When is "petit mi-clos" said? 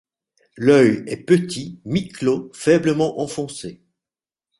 1.27-2.49